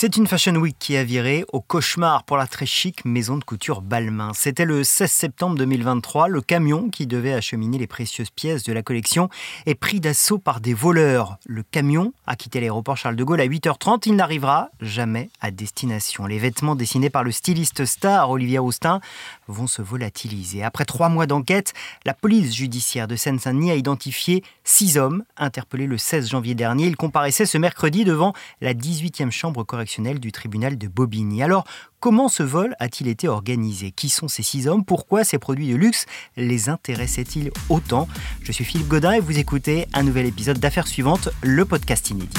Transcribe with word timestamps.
C'est 0.00 0.16
une 0.16 0.28
Fashion 0.28 0.54
Week 0.54 0.76
qui 0.78 0.96
a 0.96 1.02
viré 1.02 1.44
au 1.52 1.60
cauchemar 1.60 2.22
pour 2.22 2.36
la 2.36 2.46
très 2.46 2.66
chic 2.66 3.04
maison 3.04 3.36
de 3.36 3.42
couture 3.42 3.82
Balmain. 3.82 4.30
C'était 4.32 4.64
le 4.64 4.84
16 4.84 5.10
septembre 5.10 5.56
2023. 5.56 6.28
Le 6.28 6.40
camion 6.40 6.88
qui 6.88 7.08
devait 7.08 7.32
acheminer 7.32 7.78
les 7.78 7.88
précieuses 7.88 8.30
pièces 8.30 8.62
de 8.62 8.72
la 8.72 8.84
collection 8.84 9.28
est 9.66 9.74
pris 9.74 9.98
d'assaut 9.98 10.38
par 10.38 10.60
des 10.60 10.72
voleurs. 10.72 11.38
Le 11.46 11.64
camion 11.64 12.12
a 12.28 12.36
quitté 12.36 12.60
l'aéroport 12.60 12.96
Charles 12.96 13.16
de 13.16 13.24
Gaulle 13.24 13.40
à 13.40 13.48
8h30. 13.48 14.04
Il 14.06 14.14
n'arrivera 14.14 14.68
jamais 14.80 15.30
à 15.40 15.50
destination. 15.50 16.26
Les 16.26 16.38
vêtements 16.38 16.76
dessinés 16.76 17.10
par 17.10 17.24
le 17.24 17.32
styliste 17.32 17.84
star 17.84 18.30
Olivier 18.30 18.58
Roustin 18.58 19.00
vont 19.48 19.66
se 19.66 19.82
volatiliser. 19.82 20.62
Après 20.62 20.84
trois 20.84 21.08
mois 21.08 21.26
d'enquête, 21.26 21.74
la 22.04 22.14
police 22.14 22.54
judiciaire 22.54 23.08
de 23.08 23.16
Seine-Saint-Denis 23.16 23.72
a 23.72 23.74
identifié 23.74 24.44
six 24.62 24.96
hommes 24.96 25.24
interpellés 25.36 25.88
le 25.88 25.98
16 25.98 26.28
janvier 26.28 26.54
dernier. 26.54 26.86
Ils 26.86 26.96
comparaissaient 26.96 27.46
ce 27.46 27.58
mercredi 27.58 28.04
devant 28.04 28.32
la 28.60 28.74
18e 28.74 29.32
chambre 29.32 29.64
correctionnelle 29.64 29.87
du 29.96 30.32
tribunal 30.32 30.76
de 30.76 30.86
Bobigny. 30.86 31.42
Alors, 31.42 31.64
comment 31.98 32.28
ce 32.28 32.42
vol 32.42 32.76
a-t-il 32.78 33.08
été 33.08 33.26
organisé? 33.26 33.90
Qui 33.90 34.10
sont 34.10 34.28
ces 34.28 34.42
six 34.42 34.68
hommes? 34.68 34.84
Pourquoi 34.84 35.24
ces 35.24 35.38
produits 35.38 35.70
de 35.70 35.76
luxe? 35.76 36.04
Les 36.36 36.68
intéressaient-ils 36.68 37.50
autant? 37.70 38.06
Je 38.42 38.52
suis 38.52 38.64
Philippe 38.64 38.88
Godin 38.88 39.12
et 39.12 39.20
vous 39.20 39.38
écoutez 39.38 39.86
un 39.94 40.02
nouvel 40.02 40.26
épisode 40.26 40.58
d'Affaires 40.58 40.86
suivantes, 40.88 41.30
le 41.42 41.64
podcast 41.64 42.10
inédit. 42.10 42.36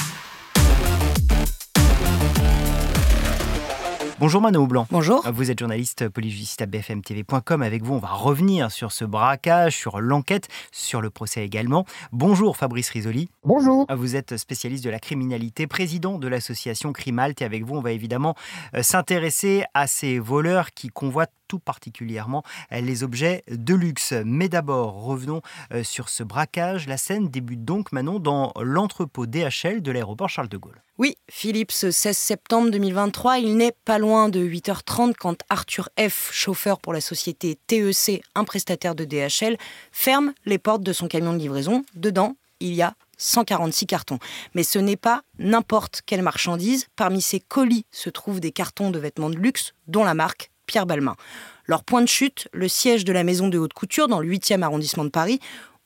Bonjour 4.19 4.41
Manon 4.41 4.65
Blanc. 4.65 4.85
Bonjour. 4.91 5.25
Vous 5.31 5.49
êtes 5.49 5.59
journaliste 5.59 6.09
polyjudiste 6.09 6.61
à 6.61 6.65
bfmtv.com. 6.65 7.61
Avec 7.61 7.83
vous, 7.83 7.93
on 7.93 7.99
va 7.99 8.09
revenir 8.09 8.69
sur 8.69 8.91
ce 8.91 9.05
braquage, 9.05 9.77
sur 9.77 10.01
l'enquête, 10.01 10.49
sur 10.73 10.99
le 10.99 11.09
procès 11.09 11.45
également. 11.45 11.85
Bonjour 12.11 12.57
Fabrice 12.57 12.89
Risoli. 12.89 13.29
Bonjour. 13.45 13.85
Vous 13.89 14.17
êtes 14.17 14.35
spécialiste 14.35 14.83
de 14.83 14.89
la 14.89 14.99
criminalité, 14.99 15.67
président 15.67 16.17
de 16.17 16.27
l'association 16.27 16.91
Crimalt. 16.91 17.41
Et 17.41 17.45
avec 17.45 17.63
vous, 17.63 17.75
on 17.75 17.81
va 17.81 17.93
évidemment 17.93 18.35
euh, 18.75 18.83
s'intéresser 18.83 19.63
à 19.73 19.87
ces 19.87 20.19
voleurs 20.19 20.71
qui 20.71 20.89
convoitent 20.89 21.31
tout 21.49 21.59
particulièrement 21.59 22.43
les 22.71 23.03
objets 23.03 23.43
de 23.49 23.73
luxe. 23.73 24.13
Mais 24.23 24.47
d'abord, 24.47 25.03
revenons 25.03 25.41
euh, 25.73 25.83
sur 25.83 26.07
ce 26.07 26.23
braquage. 26.23 26.87
La 26.87 26.97
scène 26.97 27.27
débute 27.27 27.65
donc, 27.65 27.91
Manon, 27.91 28.19
dans 28.19 28.53
l'entrepôt 28.61 29.25
DHL 29.25 29.81
de 29.81 29.91
l'aéroport 29.91 30.29
Charles 30.29 30.47
de 30.47 30.57
Gaulle. 30.57 30.81
Oui, 30.97 31.17
Philippe, 31.29 31.71
ce 31.71 31.91
16 31.91 32.15
septembre 32.17 32.69
2023, 32.71 33.39
il 33.39 33.57
n'est 33.57 33.73
pas 33.85 33.97
loin 33.97 34.29
de 34.29 34.39
8h30 34.39 35.13
quand 35.17 35.43
Arthur 35.49 35.89
F., 35.99 36.29
chauffeur 36.31 36.79
pour 36.79 36.93
la 36.93 37.01
société 37.01 37.57
TEC, 37.67 38.21
un 38.35 38.43
prestataire 38.43 38.95
de 38.95 39.05
DHL, 39.05 39.57
ferme 39.91 40.33
les 40.45 40.57
portes 40.57 40.83
de 40.83 40.93
son 40.93 41.07
camion 41.07 41.33
de 41.33 41.39
livraison. 41.39 41.83
Dedans, 41.95 42.35
il 42.59 42.73
y 42.73 42.81
a 42.81 42.95
146 43.17 43.85
cartons. 43.85 44.19
Mais 44.53 44.63
ce 44.63 44.79
n'est 44.79 44.95
pas 44.95 45.23
n'importe 45.37 46.01
quelle 46.05 46.21
marchandise. 46.21 46.87
Parmi 46.95 47.21
ces 47.21 47.39
colis 47.39 47.85
se 47.91 48.09
trouvent 48.09 48.39
des 48.39 48.51
cartons 48.51 48.91
de 48.91 48.99
vêtements 48.99 49.29
de 49.29 49.37
luxe, 49.37 49.73
dont 49.87 50.03
la 50.03 50.13
marque 50.13 50.51
Pierre 50.69 50.85
Balmain. 50.85 51.15
Leur 51.65 51.83
point 51.83 52.01
de 52.01 52.07
chute, 52.07 52.47
le 52.53 52.67
siège 52.67 53.05
de 53.05 53.11
la 53.11 53.23
maison 53.23 53.47
de 53.47 53.57
haute 53.57 53.73
couture 53.73 54.07
dans 54.07 54.19
le 54.19 54.29
8e 54.29 54.61
arrondissement 54.61 55.03
de 55.03 55.09
Paris, 55.09 55.39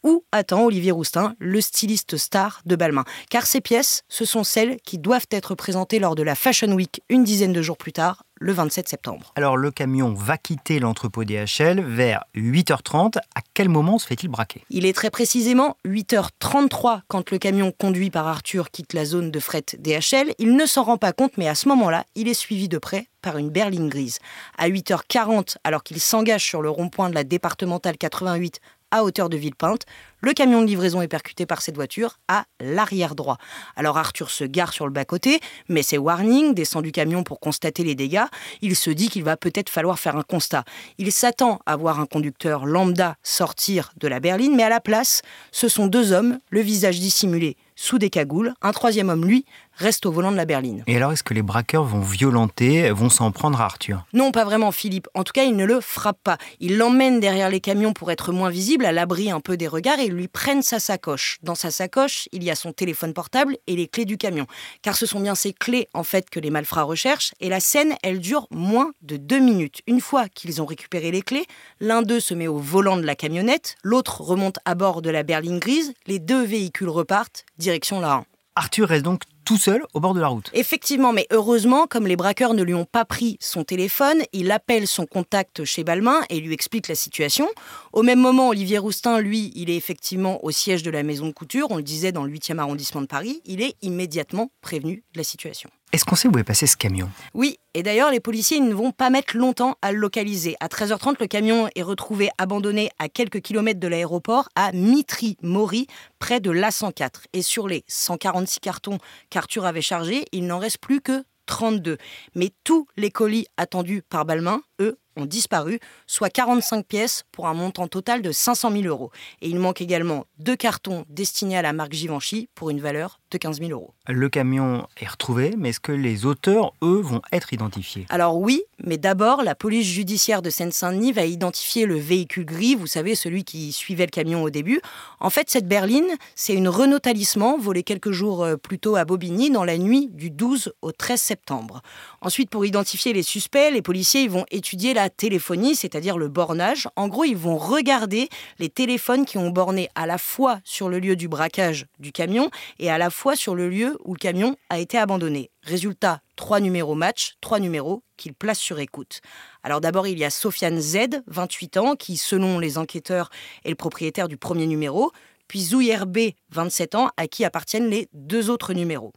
où 0.04 0.26
attend 0.34 0.66
Olivier 0.66 0.92
Roustin, 0.92 1.36
le 1.40 1.62
styliste 1.62 2.18
star 2.18 2.62
de 2.66 2.76
Balmain. 2.76 3.06
Car 3.30 3.46
ces 3.46 3.62
pièces, 3.62 4.04
ce 4.10 4.26
sont 4.26 4.44
celles 4.44 4.78
qui 4.82 4.98
doivent 4.98 5.28
être 5.32 5.56
présentées 5.56 6.00
lors 6.00 6.16
de 6.16 6.24
la 6.24 6.36
Fashion 6.36 6.74
Week 6.74 7.02
une 7.08 7.24
dizaine 7.24 7.54
de 7.54 7.62
jours 7.62 7.78
plus 7.78 7.94
tard, 7.94 8.24
le 8.44 8.52
27 8.52 8.90
septembre. 8.90 9.32
Alors 9.36 9.56
le 9.56 9.72
camion 9.72 10.14
va 10.14 10.38
quitter 10.38 10.80
l'entrepôt 10.80 11.24
DHL 11.24 11.82
vers 11.82 12.26
8h30. 12.36 13.18
À 13.36 13.42
quel 13.54 13.70
moment 13.70 13.98
se 13.98 14.06
fait-il 14.06 14.28
braquer? 14.28 14.64
Il 14.70 14.86
est 14.86 14.94
très 14.94 15.10
précisément 15.10 15.78
8h33 15.86 17.02
quand 17.08 17.32
le 17.32 17.38
camion 17.38 17.72
conduit 17.72 18.10
par 18.10 18.28
Arthur 18.28 18.70
quitte 18.70 18.94
la 18.94 19.06
zone 19.06 19.32
de 19.32 19.40
fret 19.40 19.64
DHL. 19.80 20.34
Il 20.40 20.58
ne 20.58 20.66
s'en 20.66 20.84
rend 20.84 20.98
pas 20.98 21.14
compte, 21.14 21.38
mais 21.38 21.48
à 21.48 21.56
ce 21.56 21.70
moment-là, 21.70 22.04
il 22.16 22.28
est 22.28 22.34
suivi 22.34 22.68
de 22.68 22.78
près 22.78 23.08
par 23.22 23.38
une 23.38 23.50
berline 23.50 23.88
grise. 23.88 24.20
À 24.58 24.68
8h40, 24.68 25.56
alors 25.64 25.84
qu'il 25.84 26.02
s'engage 26.02 26.44
sur 26.44 26.62
le 26.62 26.70
rond-point 26.70 27.10
de 27.10 27.16
la 27.16 27.24
départementale 27.24 27.98
88 27.98 28.60
à 28.92 29.04
hauteur 29.04 29.30
de 29.30 29.38
Villepinte. 29.38 29.86
Le 30.26 30.32
camion 30.32 30.62
de 30.62 30.68
livraison 30.68 31.02
est 31.02 31.10
percuté 31.10 31.46
par 31.46 31.62
cette 31.62 31.76
voiture 31.76 32.18
à 32.30 32.46
l'arrière 32.62 33.14
droit. 33.14 33.38
Alors 33.76 33.98
Arthur 33.98 34.30
se 34.30 34.46
gare 34.46 34.72
sur 34.72 34.86
le 34.86 34.94
bas-côté, 34.94 35.42
mais 35.68 35.84
c'est 35.84 35.98
warning, 35.98 36.54
descend 36.54 36.82
du 36.82 36.94
camion 36.94 37.24
pour 37.24 37.42
constater 37.42 37.84
les 37.84 37.94
dégâts. 37.94 38.24
Il 38.62 38.78
se 38.78 38.90
dit 38.90 39.10
qu'il 39.10 39.26
va 39.26 39.36
peut-être 39.36 39.70
falloir 39.70 40.00
faire 40.00 40.16
un 40.16 40.24
constat. 40.24 40.64
Il 40.98 41.12
s'attend 41.12 41.60
à 41.66 41.76
voir 41.76 42.00
un 42.00 42.06
conducteur 42.06 42.66
lambda 42.66 43.18
sortir 43.22 43.92
de 43.98 44.08
la 44.08 44.22
berline, 44.22 44.56
mais 44.56 44.64
à 44.64 44.70
la 44.70 44.80
place, 44.80 45.24
ce 45.52 45.68
sont 45.68 45.88
deux 45.88 46.14
hommes, 46.14 46.40
le 46.52 46.62
visage 46.62 47.02
dissimulé 47.02 47.58
sous 47.76 47.98
des 47.98 48.10
cagoules. 48.10 48.54
Un 48.62 48.72
troisième 48.72 49.10
homme, 49.10 49.26
lui, 49.26 49.44
reste 49.76 50.06
au 50.06 50.12
volant 50.12 50.32
de 50.32 50.38
la 50.38 50.46
berline. 50.46 50.84
Et 50.88 50.96
alors, 50.96 51.12
est-ce 51.12 51.24
que 51.24 51.34
les 51.34 51.42
braqueurs 51.42 51.84
vont 51.84 52.02
violenter, 52.02 52.90
vont 52.92 53.10
s'en 53.10 53.32
prendre 53.32 53.60
à 53.62 53.66
Arthur? 53.66 54.06
Non, 54.14 54.32
pas 54.32 54.46
vraiment, 54.46 54.72
Philippe. 54.72 55.08
En 55.14 55.24
tout 55.24 55.34
cas, 55.34 55.44
ils 55.44 55.56
ne 55.56 55.66
le 55.66 55.82
frappent 55.82 56.24
pas. 56.24 56.38
Ils 56.60 56.78
l'emmènent 56.78 57.20
derrière 57.20 57.50
les 57.50 57.60
camions 57.60 57.94
pour 57.94 58.12
être 58.12 58.32
moins 58.32 58.50
visible, 58.50 58.86
à 58.86 58.92
l'abri 58.92 59.32
un 59.32 59.40
peu 59.40 59.58
des 59.58 59.68
regards, 59.68 60.00
et 60.00 60.08
lui 60.08 60.28
prennent 60.28 60.62
sa 60.62 60.80
sacoche. 60.80 61.38
Dans 61.44 61.56
sa 61.56 61.72
sacoche, 61.72 62.28
il 62.32 62.44
y 62.44 62.52
a 62.52 62.56
son 62.56 62.72
téléphone 62.72 63.14
portable 63.14 63.58
et 63.68 63.76
les 63.76 63.88
clés 63.88 64.06
du 64.06 64.18
camion. 64.18 64.46
Car 64.82 64.96
ce 64.96 65.06
sont 65.06 65.20
bien 65.20 65.36
ces 65.36 65.54
clés, 65.54 65.90
en 65.94 66.04
fait, 66.04 66.30
que 66.30 66.40
les 66.40 66.50
malfrats 66.50 66.84
recherchent. 66.84 67.34
Et 67.40 67.50
la 67.50 67.60
scène, 67.60 67.96
elle 68.04 68.20
dure 68.20 68.48
moins 68.52 68.92
de 69.02 69.18
deux 69.18 69.40
minutes. 69.40 69.82
Une 69.88 70.02
fois 70.02 70.30
qu'ils 70.30 70.62
ont 70.62 70.66
récupéré 70.66 71.12
les 71.12 71.22
clés, 71.22 71.46
l'un 71.80 72.02
d'eux 72.02 72.20
se 72.20 72.34
met 72.34 72.48
au 72.48 72.58
volant 72.58 72.98
de 72.98 73.04
la 73.04 73.16
camionnette, 73.16 73.76
l'autre 73.84 74.22
remonte 74.22 74.60
à 74.66 74.76
bord 74.76 75.02
de 75.02 75.10
la 75.10 75.24
berline 75.24 75.60
grise. 75.60 75.94
Les 76.08 76.20
deux 76.20 76.44
véhicules 76.44 76.90
repartent, 76.90 77.46
direction 77.58 78.00
la 78.00 78.24
Arthur 78.56 78.90
reste 78.90 79.04
donc 79.04 79.24
tout 79.44 79.58
seul 79.58 79.84
au 79.94 80.00
bord 80.00 80.14
de 80.14 80.20
la 80.20 80.28
route. 80.28 80.50
Effectivement, 80.54 81.14
mais 81.14 81.28
heureusement, 81.32 81.88
comme 81.88 82.08
les 82.08 82.16
braqueurs 82.16 82.54
ne 82.54 82.64
lui 82.64 82.74
ont 82.74 82.86
pas 82.86 83.06
pris 83.06 83.38
son 83.40 83.64
téléphone, 83.64 84.24
il 84.32 84.52
appelle 84.52 84.88
son 84.88 85.06
contact 85.06 85.66
chez 85.66 85.84
Balmain 85.84 86.22
et 86.30 86.40
lui 86.40 86.54
explique 86.54 86.88
la 86.88 86.96
situation. 86.96 87.48
Au 87.92 88.04
même 88.04 88.20
moment, 88.20 88.50
Olivier 88.50 88.78
Roustin, 88.78 89.20
lui, 89.20 89.52
il 89.56 89.70
est 89.70 89.76
effectivement 89.76 90.44
au 90.44 90.52
siège 90.52 90.84
de 90.84 90.92
la 90.92 91.04
maison 91.04 91.28
de 91.28 91.34
couture, 91.34 91.68
on 91.70 91.78
le 91.78 91.84
disait 91.84 92.12
dans 92.12 92.24
le 92.24 92.32
8e 92.32 92.58
arrondissement 92.58 93.02
de 93.02 93.08
Paris, 93.08 93.42
il 93.46 93.62
est 93.62 93.76
immédiatement 93.82 94.52
prévenu 94.62 95.04
de 95.14 95.18
la 95.18 95.24
situation. 95.24 95.70
Est-ce 95.94 96.06
qu'on 96.06 96.16
sait 96.16 96.28
où 96.28 96.36
est 96.40 96.44
passé 96.44 96.66
ce 96.66 96.76
camion? 96.76 97.08
Oui, 97.36 97.60
et 97.76 97.84
d'ailleurs, 97.84 98.10
les 98.10 98.20
policiers 98.20 98.60
ne 98.60 98.74
vont 98.74 98.92
pas 98.92 99.12
mettre 99.12 99.38
longtemps 99.38 99.78
à 99.84 99.92
le 99.92 100.00
localiser. 100.00 100.56
À 100.60 100.68
13h30, 100.68 101.18
le 101.20 101.28
camion 101.28 101.70
est 101.76 101.84
retrouvé 101.84 102.32
abandonné 102.40 102.90
à 102.98 103.10
quelques 103.10 103.42
kilomètres 103.42 103.80
de 103.80 103.88
l'aéroport, 103.88 104.50
à 104.56 104.72
Mitry-Maury, 104.72 105.86
près 106.18 106.40
de 106.40 106.50
l'A104. 106.50 107.26
Et 107.34 107.44
sur 107.44 107.68
les 107.68 107.84
146 107.88 108.60
cartons 108.60 108.98
qu'Arthur 109.30 109.66
avait 109.66 109.82
chargés, 109.82 110.26
il 110.32 110.48
n'en 110.48 110.58
reste 110.58 110.80
plus 110.80 111.00
que 111.00 111.24
32. 111.46 112.00
Mais 112.34 112.50
tous 112.64 112.88
les 112.98 113.12
colis 113.12 113.46
attendus 113.58 114.02
par 114.02 114.26
Balmain, 114.26 114.64
eux, 114.84 114.98
ont 115.16 115.26
disparu, 115.26 115.80
soit 116.08 116.30
45 116.30 116.86
pièces 116.86 117.24
pour 117.32 117.48
un 117.48 117.54
montant 117.54 117.88
total 117.88 118.22
de 118.22 118.32
500 118.32 118.72
000 118.72 118.84
euros. 118.86 119.12
Et 119.42 119.50
il 119.50 119.60
manque 119.60 119.82
également 119.82 120.26
deux 120.40 120.56
cartons 120.56 121.06
destinés 121.10 121.58
à 121.58 121.62
la 121.62 121.74
marque 121.74 121.94
Givenchy 121.94 122.50
pour 122.56 122.70
une 122.70 122.82
valeur 122.82 123.20
de 123.32 123.38
15 123.38 123.60
000 123.60 123.72
euros. 123.72 123.94
Le 124.08 124.30
camion 124.30 124.88
est 124.98 125.08
retrouvé, 125.08 125.54
mais 125.58 125.70
est-ce 125.70 125.80
que 125.80 125.92
les 125.92 126.26
auteurs, 126.26 126.74
eux, 126.84 127.02
vont 127.02 127.22
être 127.32 127.54
identifiés? 127.54 128.06
Alors 128.10 128.38
oui, 128.38 128.64
mais 128.84 128.98
d'abord, 128.98 129.44
la 129.44 129.56
police 129.56 129.88
judiciaire 129.88 130.42
de 130.42 130.50
Seine-Saint-Denis 130.50 131.12
va 131.12 131.26
identifier 131.26 131.86
le 131.86 131.98
véhicule 131.98 132.46
gris, 132.46 132.76
vous 132.76 132.88
savez, 132.88 133.16
celui 133.16 133.44
qui 133.44 133.72
suivait 133.72 134.06
le 134.06 134.12
camion 134.12 134.44
au 134.44 134.50
début. 134.50 134.82
En 135.20 135.30
fait, 135.30 135.50
cette 135.50 135.68
berline, 135.68 136.18
c'est 136.36 136.54
une 136.54 136.68
Renault 136.68 137.00
Talisman 137.00 137.60
volée 137.60 137.84
quelques 137.84 138.12
jours 138.12 138.44
euh, 138.44 138.58
plus 138.58 138.80
tôt 138.80 138.96
à 138.96 139.06
Bobigny 139.06 139.50
dans 139.50 139.64
la 139.64 139.78
nuit 139.78 140.10
du 140.12 140.30
12 140.30 140.74
au 140.82 140.92
13 140.92 141.20
septembre. 141.20 141.82
Ensuite, 142.22 142.50
pour 142.50 142.66
identifier 142.66 143.14
les 143.14 143.24
suspects, 143.24 143.72
les 143.72 143.82
policiers 143.82 144.22
ils 144.24 144.30
vont 144.30 144.46
étudier 144.52 144.73
la 144.74 145.10
téléphonie, 145.10 145.76
c'est-à-dire 145.76 146.18
le 146.18 146.28
bornage. 146.28 146.88
En 146.96 147.08
gros, 147.08 147.24
ils 147.24 147.38
vont 147.38 147.58
regarder 147.58 148.28
les 148.60 148.70
téléphones 148.70 149.26
qui 149.26 149.38
ont 149.38 149.50
borné 149.50 149.90
à 149.96 150.08
la 150.08 150.18
fois 150.18 150.60
sur 150.64 150.90
le 150.90 151.00
lieu 151.00 151.16
du 151.16 151.28
braquage 151.28 151.86
du 152.00 152.12
camion 152.12 152.50
et 152.80 152.90
à 152.90 152.98
la 152.98 153.10
fois 153.10 153.36
sur 153.36 153.56
le 153.56 153.70
lieu 153.70 153.98
où 154.04 154.14
le 154.14 154.20
camion 154.20 154.56
a 154.70 154.80
été 154.80 154.98
abandonné. 154.98 155.52
Résultat, 155.62 156.22
trois 156.36 156.60
numéros 156.60 156.96
match, 156.96 157.36
trois 157.40 157.60
numéros 157.60 158.04
qu'ils 158.18 158.34
placent 158.34 158.60
sur 158.60 158.80
écoute. 158.80 159.22
Alors 159.64 159.80
d'abord, 159.80 160.08
il 160.08 160.18
y 160.18 160.26
a 160.26 160.30
Sofiane 160.30 160.82
Z, 160.82 161.22
28 161.28 161.78
ans, 161.78 161.96
qui, 161.96 162.18
selon 162.18 162.60
les 162.60 162.78
enquêteurs, 162.78 163.30
est 163.64 163.70
le 163.70 163.76
propriétaire 163.76 164.28
du 164.28 164.38
premier 164.38 164.66
numéro 164.66 165.12
puis 165.48 165.62
Zouyer 165.62 166.06
B, 166.06 166.32
27 166.52 166.96
ans, 166.96 167.10
à 167.18 167.28
qui 167.28 167.46
appartiennent 167.46 167.90
les 167.90 168.08
deux 168.14 168.50
autres 168.50 168.74
numéros. 168.74 169.14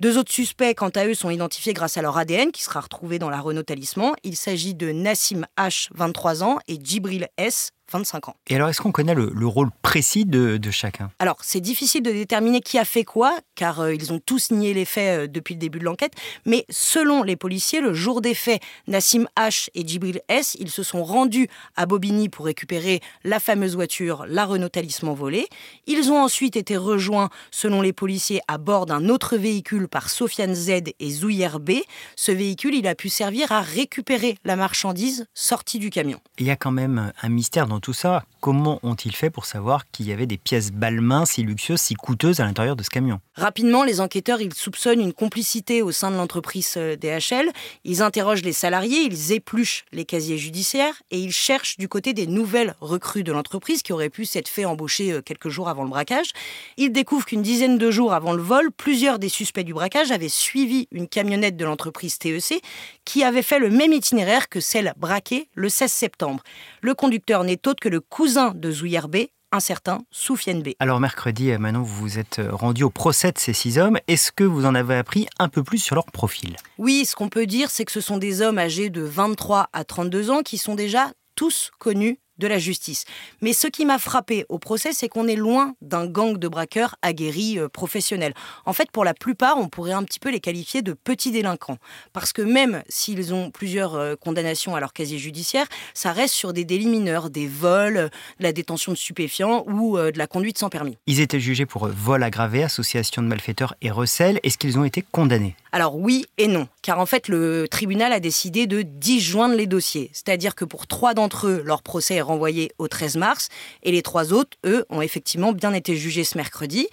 Deux 0.00 0.18
autres 0.18 0.32
suspects, 0.32 0.74
quant 0.74 0.88
à 0.90 1.06
eux, 1.06 1.14
sont 1.14 1.30
identifiés 1.30 1.72
grâce 1.72 1.96
à 1.96 2.02
leur 2.02 2.16
ADN 2.16 2.52
qui 2.52 2.62
sera 2.62 2.80
retrouvé 2.80 3.18
dans 3.18 3.30
la 3.30 3.40
Renault 3.40 3.62
Talisman. 3.62 4.12
Il 4.22 4.36
s'agit 4.36 4.74
de 4.74 4.92
Nassim 4.92 5.46
H, 5.58 5.88
23 5.94 6.42
ans, 6.42 6.58
et 6.68 6.78
Djibril 6.82 7.28
S, 7.36 7.70
25 7.90 8.28
ans. 8.28 8.36
Et 8.48 8.56
alors, 8.56 8.68
est-ce 8.68 8.80
qu'on 8.80 8.92
connaît 8.92 9.14
le, 9.14 9.46
rôle 9.46 9.70
précis 9.82 10.24
de, 10.24 10.58
chacun? 10.70 11.10
Alors, 11.18 11.36
c'est 11.42 11.60
difficile 11.60 12.02
de 12.02 12.12
déterminer 12.12 12.60
qui 12.60 12.78
a 12.78 12.84
fait 12.84 13.04
quoi, 13.04 13.38
car 13.54 13.80
euh, 13.80 13.94
ils 13.94 14.12
ont 14.12 14.20
tous 14.24 14.50
nié 14.50 14.74
les 14.74 14.84
faits 14.84 15.24
euh, 15.24 15.26
depuis 15.26 15.54
le 15.54 15.60
début 15.60 15.78
de 15.78 15.84
l'enquête. 15.84 16.12
Mais 16.46 16.64
selon 16.70 17.22
les 17.22 17.36
policiers, 17.36 17.80
le 17.80 17.92
jour 17.92 18.20
des 18.20 18.34
faits, 18.34 18.62
Nassim 18.86 19.26
H 19.36 19.68
et 19.74 19.86
Djibril 19.86 20.20
S, 20.28 20.56
ils 20.60 20.70
se 20.70 20.82
sont 20.82 21.02
rendus 21.02 21.48
à 21.76 21.86
Bobigny 21.86 22.28
pour 22.28 22.46
récupérer 22.46 23.00
la 23.24 23.40
fameuse 23.40 23.74
voiture, 23.74 24.24
la 24.28 24.44
Renault 24.44 24.68
Talisman 24.68 25.14
volée. 25.14 25.48
Ils 25.86 26.10
ont 26.10 26.22
ensuite 26.22 26.56
été 26.56 26.76
rejoints, 26.76 27.30
selon 27.50 27.82
les 27.82 27.92
policiers, 27.92 28.40
à 28.48 28.58
bord 28.58 28.86
d'un 28.86 29.08
autre 29.08 29.36
véhicule 29.36 29.88
par 29.88 30.10
Sofiane 30.10 30.54
Z 30.54 30.70
et 30.98 31.10
Zouyer 31.10 31.58
B. 31.60 31.72
Ce 32.16 32.30
véhicule, 32.30 32.74
il 32.74 32.86
a 32.86 32.94
pu 32.94 33.08
servir 33.08 33.50
à 33.52 33.60
récupérer 33.60 34.36
la 34.44 34.56
marchandise 34.56 35.26
sortie 35.34 35.78
du 35.78 35.90
camion. 35.90 36.20
Il 36.38 36.46
y 36.46 36.50
a 36.50 36.56
quand 36.56 36.70
même 36.70 37.12
un 37.20 37.28
mystère 37.28 37.66
dans 37.66 37.79
tout 37.80 37.92
ça. 37.92 38.24
Comment 38.40 38.78
ont-ils 38.82 39.14
fait 39.14 39.30
pour 39.30 39.44
savoir 39.44 39.90
qu'il 39.90 40.06
y 40.06 40.12
avait 40.12 40.26
des 40.26 40.38
pièces 40.38 40.70
balmain 40.70 41.24
si 41.26 41.42
luxueuses, 41.42 41.80
si 41.80 41.94
coûteuses 41.94 42.40
à 42.40 42.44
l'intérieur 42.44 42.76
de 42.76 42.82
ce 42.82 42.90
camion? 42.90 43.20
Rapidement, 43.34 43.84
les 43.84 44.00
enquêteurs 44.00 44.40
ils 44.40 44.54
soupçonnent 44.54 45.00
une 45.00 45.12
complicité 45.12 45.82
au 45.82 45.92
sein 45.92 46.10
de 46.10 46.16
l'entreprise 46.16 46.74
euh, 46.76 46.96
DHL. 46.96 47.50
Ils 47.84 48.02
interrogent 48.02 48.42
les 48.42 48.52
salariés, 48.52 49.02
ils 49.02 49.32
épluchent 49.32 49.84
les 49.92 50.04
casiers 50.04 50.38
judiciaires 50.38 51.02
et 51.10 51.18
ils 51.18 51.32
cherchent 51.32 51.76
du 51.76 51.88
côté 51.88 52.12
des 52.12 52.26
nouvelles 52.26 52.74
recrues 52.80 53.24
de 53.24 53.32
l'entreprise 53.32 53.82
qui 53.82 53.92
auraient 53.92 54.10
pu 54.10 54.24
s'être 54.24 54.48
fait 54.48 54.64
embaucher 54.64 55.12
euh, 55.12 55.22
quelques 55.22 55.48
jours 55.48 55.68
avant 55.68 55.82
le 55.82 55.90
braquage. 55.90 56.30
Ils 56.76 56.92
découvrent 56.92 57.26
qu'une 57.26 57.42
dizaine 57.42 57.78
de 57.78 57.90
jours 57.90 58.12
avant 58.12 58.32
le 58.32 58.42
vol, 58.42 58.70
plusieurs 58.70 59.18
des 59.18 59.28
suspects 59.28 59.64
du 59.64 59.74
braquage 59.74 60.10
avaient 60.12 60.28
suivi 60.28 60.88
une 60.92 61.08
camionnette 61.08 61.56
de 61.56 61.64
l'entreprise 61.64 62.18
TEC 62.18 62.62
qui 63.04 63.24
avait 63.24 63.42
fait 63.42 63.58
le 63.58 63.70
même 63.70 63.92
itinéraire 63.92 64.48
que 64.48 64.60
celle 64.60 64.94
braquée 64.96 65.48
le 65.54 65.68
16 65.68 65.90
septembre. 65.90 66.42
Le 66.80 66.94
conducteur 66.94 67.44
n'est 67.44 67.56
autre 67.70 67.80
que 67.80 67.88
le 67.88 68.00
cousin 68.00 68.52
de 68.54 68.70
Zouyer 68.70 69.02
B, 69.08 69.16
un 69.52 69.60
certain 69.60 70.00
Soufiane 70.10 70.62
B. 70.62 70.70
Alors 70.80 71.00
mercredi, 71.00 71.50
euh, 71.50 71.58
maintenant 71.58 71.82
vous 71.82 71.94
vous 71.94 72.18
êtes 72.18 72.40
euh, 72.40 72.50
rendu 72.52 72.82
au 72.82 72.90
procès 72.90 73.32
de 73.32 73.38
ces 73.38 73.52
six 73.52 73.78
hommes. 73.78 73.98
Est-ce 74.08 74.32
que 74.32 74.44
vous 74.44 74.66
en 74.66 74.74
avez 74.74 74.96
appris 74.96 75.28
un 75.38 75.48
peu 75.48 75.62
plus 75.62 75.78
sur 75.78 75.94
leur 75.94 76.06
profil? 76.06 76.56
Oui, 76.78 77.04
ce 77.04 77.14
qu'on 77.14 77.28
peut 77.28 77.46
dire, 77.46 77.70
c'est 77.70 77.84
que 77.84 77.92
ce 77.92 78.00
sont 78.00 78.18
des 78.18 78.42
hommes 78.42 78.58
âgés 78.58 78.90
de 78.90 79.02
23 79.02 79.68
à 79.72 79.84
32 79.84 80.30
ans 80.30 80.42
qui 80.42 80.58
sont 80.58 80.74
déjà 80.74 81.12
tous 81.36 81.70
connus 81.78 82.18
de 82.40 82.48
la 82.48 82.58
justice. 82.58 83.04
Mais 83.40 83.52
ce 83.52 83.68
qui 83.68 83.84
m'a 83.84 83.98
frappé 83.98 84.44
au 84.48 84.58
procès, 84.58 84.92
c'est 84.92 85.08
qu'on 85.08 85.28
est 85.28 85.36
loin 85.36 85.74
d'un 85.80 86.06
gang 86.06 86.36
de 86.36 86.48
braqueurs 86.48 86.96
aguerris 87.02 87.58
euh, 87.58 87.68
professionnels. 87.68 88.34
En 88.66 88.72
fait, 88.72 88.90
pour 88.90 89.04
la 89.04 89.14
plupart, 89.14 89.58
on 89.58 89.68
pourrait 89.68 89.92
un 89.92 90.02
petit 90.02 90.18
peu 90.18 90.30
les 90.30 90.40
qualifier 90.40 90.82
de 90.82 90.92
petits 90.92 91.30
délinquants. 91.30 91.78
Parce 92.12 92.32
que 92.32 92.42
même 92.42 92.82
s'ils 92.88 93.32
ont 93.32 93.50
plusieurs 93.50 93.94
euh, 93.94 94.16
condamnations 94.16 94.74
à 94.74 94.80
leur 94.80 94.92
casier 94.92 95.18
judiciaire, 95.18 95.66
ça 95.94 96.12
reste 96.12 96.34
sur 96.34 96.52
des 96.52 96.64
délits 96.64 96.88
mineurs, 96.88 97.30
des 97.30 97.46
vols, 97.46 98.10
de 98.38 98.42
la 98.42 98.52
détention 98.52 98.92
de 98.92 98.96
stupéfiants 98.96 99.64
ou 99.68 99.98
euh, 99.98 100.10
de 100.10 100.18
la 100.18 100.26
conduite 100.26 100.58
sans 100.58 100.70
permis. 100.70 100.96
Ils 101.06 101.20
étaient 101.20 101.40
jugés 101.40 101.66
pour 101.66 101.86
vol 101.88 102.22
aggravé, 102.22 102.64
association 102.64 103.22
de 103.22 103.28
malfaiteurs 103.28 103.74
et 103.82 103.90
recel. 103.90 104.40
Est-ce 104.42 104.58
qu'ils 104.58 104.78
ont 104.78 104.84
été 104.84 105.02
condamnés? 105.02 105.54
Alors 105.72 105.96
oui 105.96 106.26
et 106.38 106.48
non, 106.48 106.68
car 106.82 106.98
en 106.98 107.06
fait 107.06 107.28
le 107.28 107.68
tribunal 107.68 108.12
a 108.12 108.20
décidé 108.20 108.66
de 108.66 108.82
disjoindre 108.82 109.54
les 109.54 109.66
dossiers, 109.66 110.10
c'est-à-dire 110.12 110.54
que 110.54 110.64
pour 110.64 110.86
trois 110.86 111.14
d'entre 111.14 111.46
eux, 111.46 111.62
leur 111.64 111.82
procès 111.82 112.16
est 112.16 112.22
renvoyé 112.22 112.72
au 112.78 112.88
13 112.88 113.16
mars, 113.16 113.48
et 113.82 113.92
les 113.92 114.02
trois 114.02 114.32
autres, 114.32 114.56
eux, 114.66 114.84
ont 114.90 115.02
effectivement 115.02 115.52
bien 115.52 115.72
été 115.72 115.96
jugés 115.96 116.24
ce 116.24 116.36
mercredi. 116.36 116.88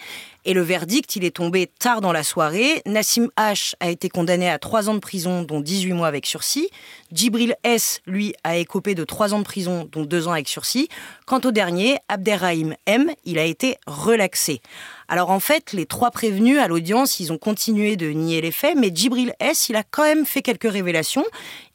Et 0.50 0.54
le 0.54 0.62
verdict, 0.62 1.18
il 1.18 1.26
est 1.26 1.36
tombé 1.36 1.68
tard 1.68 2.00
dans 2.00 2.14
la 2.14 2.24
soirée. 2.24 2.82
Nassim 2.86 3.28
H 3.36 3.74
a 3.82 3.90
été 3.90 4.08
condamné 4.08 4.50
à 4.50 4.58
trois 4.60 4.90
ans 4.90 4.94
de 4.94 5.00
prison, 5.00 5.44
dont 5.44 5.60
18 5.60 5.92
mois 5.92 6.08
avec 6.08 6.26
sursis. 6.26 6.70
Djibril 7.12 7.58
S, 7.66 8.00
lui, 8.08 8.34
a 8.46 8.56
écopé 8.56 8.96
de 8.96 9.04
trois 9.04 9.34
ans 9.34 9.40
de 9.40 9.44
prison, 9.44 9.90
dont 9.92 10.06
deux 10.06 10.30
ans 10.30 10.32
avec 10.32 10.48
sursis. 10.48 10.88
Quant 11.26 11.42
au 11.44 11.52
dernier, 11.52 11.98
Abderrahim 12.08 12.76
M, 12.86 13.12
il 13.26 13.40
a 13.40 13.44
été 13.44 13.76
relaxé. 13.88 14.62
Alors 15.10 15.32
en 15.32 15.42
fait, 15.42 15.74
les 15.74 15.86
trois 15.86 16.12
prévenus 16.12 16.60
à 16.60 16.70
l'audience, 16.70 17.20
ils 17.20 17.34
ont 17.34 17.38
continué 17.38 17.98
de 17.98 18.10
nier 18.12 18.40
les 18.40 18.52
faits, 18.52 18.78
mais 18.78 18.90
Djibril 18.94 19.34
S, 19.42 19.68
il 19.68 19.76
a 19.76 19.84
quand 19.84 20.04
même 20.04 20.26
fait 20.26 20.42
quelques 20.42 20.72
révélations. 20.72 21.26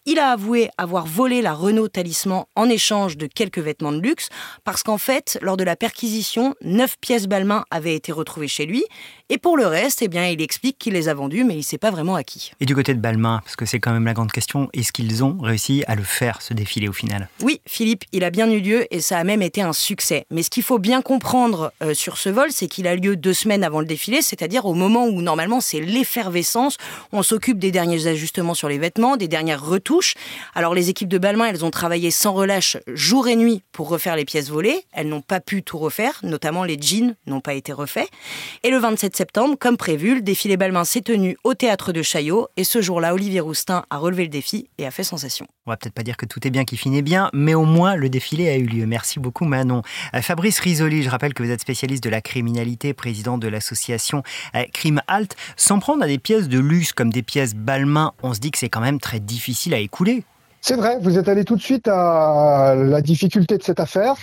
Il 0.05 0.19
a 0.19 0.33
avoué 0.33 0.69
avoir 0.79 1.07
volé 1.07 1.43
la 1.43 1.55
Renault 1.55 1.87
Talisman 1.87 2.47
en 2.57 2.69
échange 2.69 3.17
de 3.17 3.29
quelques 3.29 3.61
vêtements 3.61 3.93
de 3.93 4.01
luxe, 4.01 4.31
parce 4.65 4.83
qu'en 4.83 4.99
fait, 4.99 5.39
lors 5.43 5.57
de 5.57 5.63
la 5.63 5.77
perquisition, 5.77 6.57
neuf 6.61 6.97
pièces 7.01 7.29
Balmain 7.29 7.65
avaient 7.71 7.95
été 7.95 8.11
retrouvées 8.11 8.49
chez 8.49 8.67
lui, 8.67 8.85
et 9.33 9.39
pour 9.39 9.57
le 9.57 9.67
reste, 9.67 10.03
eh 10.03 10.09
bien, 10.09 10.27
il 10.27 10.43
explique 10.43 10.79
qu'il 10.79 10.93
les 10.93 11.09
a 11.09 11.15
vendues, 11.15 11.45
mais 11.45 11.55
il 11.55 11.59
ne 11.59 11.63
sait 11.63 11.79
pas 11.79 11.91
vraiment 11.91 12.15
à 12.15 12.23
qui. 12.23 12.53
Et 12.61 12.67
du 12.67 12.75
côté 12.75 12.93
de 12.93 13.01
Balmain, 13.01 13.41
parce 13.43 13.57
que 13.57 13.65
c'est 13.65 13.81
quand 13.81 13.93
même 13.93 14.05
la 14.05 14.13
grande 14.13 14.33
question, 14.33 14.69
est-ce 14.75 14.93
qu'ils 14.93 15.25
ont 15.25 15.39
réussi 15.41 15.85
à 15.87 15.95
le 15.95 16.03
faire, 16.03 16.43
ce 16.43 16.53
défilé 16.53 16.89
au 16.89 16.93
final? 16.93 17.29
Oui, 17.41 17.61
Philippe, 17.67 18.05
il 18.13 18.25
a 18.25 18.31
bien 18.31 18.51
eu 18.51 18.61
lieu, 18.61 18.87
et 18.95 19.01
ça 19.01 19.19
a 19.19 19.25
même 19.25 19.41
été 19.41 19.63
un 19.63 19.73
succès. 19.73 20.27
Mais 20.31 20.43
ce 20.43 20.51
qu'il 20.51 20.63
faut 20.63 20.79
bien 20.79 21.01
comprendre 21.01 21.73
euh, 21.83 21.95
sur 21.95 22.19
ce 22.19 22.29
vol, 22.29 22.49
c'est 22.51 22.67
qu'il 22.67 22.87
a 22.87 22.95
lieu 22.95 23.17
deux 23.17 23.33
semaines 23.33 23.65
avant 23.65 23.81
le 23.81 23.87
défilé, 23.87 24.21
c'est-à-dire 24.21 24.67
au 24.67 24.75
moment 24.75 25.07
où 25.07 25.23
normalement 25.23 25.61
c'est 25.61 25.81
l'effervescence, 25.81 26.77
on 27.13 27.23
s'occupe 27.23 27.59
des 27.59 27.71
derniers 27.71 28.07
ajustements 28.07 28.55
sur 28.55 28.69
les 28.69 28.79
vêtements, 28.79 29.17
des 29.17 29.29
dernières 29.29 29.65
retours 29.65 29.93
alors 30.55 30.75
les 30.75 30.91
équipes 30.91 31.09
de 31.09 31.19
Balmain, 31.19 31.47
elles 31.47 31.65
ont 31.65 31.71
travaillé 31.71 32.11
sans 32.11 32.33
relâche 32.33 32.77
jour 32.87 33.29
et 33.29 33.37
nuit 33.37 33.63
pour 33.73 33.89
refaire 33.89 34.17
les 34.17 34.25
pièces 34.25 34.49
volées. 34.49 34.85
Elles 34.93 35.09
n'ont 35.09 35.23
pas 35.23 35.41
pu 35.41 35.63
tout 35.63 35.79
refaire, 35.79 36.19
notamment 36.23 36.65
les 36.65 36.81
jeans 36.81 37.15
n'ont 37.27 37.41
pas 37.41 37.55
été 37.55 37.73
refaits. 37.73 38.09
Et 38.63 38.71
le 38.71 38.79
27 38.79 39.17
septembre, 39.23 39.55
comme 39.57 39.77
prévu, 39.77 40.17
le 40.17 40.21
défilé 40.21 40.57
Balmain 40.57 40.83
s'est 40.83 41.01
tenu 41.01 41.37
au 41.45 41.55
théâtre 41.55 41.93
de 41.93 42.03
Chaillot. 42.03 42.49
Et 42.57 42.65
ce 42.65 42.83
jour-là, 42.83 43.15
Olivier 43.15 43.39
Roustin 43.39 43.85
a 43.89 43.99
relevé 43.99 44.25
le 44.25 44.29
défi 44.29 44.69
et 44.79 44.85
a 44.85 44.91
fait 44.91 45.05
sensation. 45.05 45.47
On 45.65 45.71
va 45.71 45.77
peut-être 45.77 45.95
pas 45.95 46.03
dire 46.03 46.17
que 46.17 46.27
tout 46.27 46.45
est 46.45 46.51
bien 46.51 46.65
qui 46.65 46.77
finit 46.77 47.03
bien, 47.03 47.31
mais 47.33 47.55
au 47.55 47.65
moins 47.65 47.95
le 47.95 48.09
défilé 48.09 48.49
a 48.49 48.57
eu 48.57 48.67
lieu. 48.67 48.85
Merci 48.85 49.21
beaucoup 49.21 49.45
Manon. 49.45 49.83
Euh, 50.17 50.23
Fabrice 50.23 50.59
Risoli, 50.59 51.05
je 51.05 51.09
rappelle 51.09 51.35
que 51.35 51.45
vous 51.45 51.53
êtes 51.53 51.61
spécialiste 51.61 52.03
de 52.03 52.11
la 52.11 52.21
criminalité, 52.21 52.95
président 52.95 53.39
de 53.39 53.47
l'association 53.47 54.25
euh, 54.57 54.65
Crime 54.73 55.01
Halt. 55.07 55.37
Sans 55.57 55.79
prendre 55.79 56.03
à 56.03 56.09
des 56.09 56.19
pièces 56.19 56.49
de 56.49 56.59
luxe 56.59 56.93
comme 56.93 57.13
des 57.13 57.23
pièces 57.23 57.55
Balmain, 57.55 58.15
on 58.25 58.35
se 58.35 58.41
dit 58.41 58.51
que 58.51 58.59
c'est 58.59 58.71
quand 58.71 58.81
même 58.81 58.99
très 58.99 59.21
difficile 59.21 59.73
à 59.73 59.79
écouler. 59.79 60.25
C'est 60.61 60.75
vrai, 60.75 60.99
vous 61.01 61.17
êtes 61.17 61.29
allé 61.29 61.45
tout 61.45 61.55
de 61.55 61.63
suite 61.63 61.87
à 61.87 62.75
la 62.77 63.03
difficulté 63.03 63.57
de 63.57 63.63
cette 63.63 63.79
affaire. 63.79 64.17